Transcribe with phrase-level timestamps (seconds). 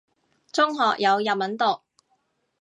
[0.51, 1.81] 中學有日文讀